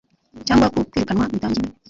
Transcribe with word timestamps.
cyangwa 0.47 0.71
ku 0.73 0.79
kwirukanwa 0.89 1.25
bitangiwe 1.33 1.69